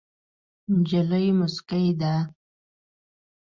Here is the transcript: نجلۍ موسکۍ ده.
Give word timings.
نجلۍ 0.77 1.27
موسکۍ 1.39 1.85
ده. 1.99 2.15